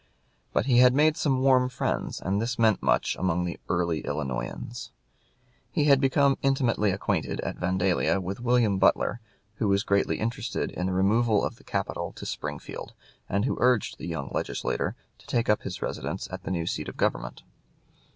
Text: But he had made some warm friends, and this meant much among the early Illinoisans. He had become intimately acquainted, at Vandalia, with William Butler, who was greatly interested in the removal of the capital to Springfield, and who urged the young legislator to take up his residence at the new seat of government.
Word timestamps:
But 0.51 0.65
he 0.65 0.79
had 0.79 0.95
made 0.95 1.15
some 1.15 1.43
warm 1.43 1.69
friends, 1.69 2.19
and 2.19 2.41
this 2.41 2.57
meant 2.57 2.81
much 2.81 3.15
among 3.19 3.43
the 3.43 3.59
early 3.69 3.99
Illinoisans. 3.99 4.89
He 5.69 5.83
had 5.83 6.01
become 6.01 6.39
intimately 6.41 6.89
acquainted, 6.89 7.39
at 7.41 7.57
Vandalia, 7.59 8.19
with 8.19 8.39
William 8.39 8.79
Butler, 8.79 9.19
who 9.57 9.67
was 9.67 9.83
greatly 9.83 10.19
interested 10.19 10.71
in 10.71 10.87
the 10.87 10.91
removal 10.93 11.43
of 11.45 11.57
the 11.57 11.63
capital 11.63 12.13
to 12.13 12.25
Springfield, 12.25 12.95
and 13.29 13.45
who 13.45 13.57
urged 13.59 13.99
the 13.99 14.07
young 14.07 14.31
legislator 14.33 14.95
to 15.19 15.27
take 15.27 15.49
up 15.49 15.61
his 15.61 15.83
residence 15.83 16.27
at 16.31 16.41
the 16.45 16.49
new 16.49 16.65
seat 16.65 16.87
of 16.89 16.97
government. 16.97 17.43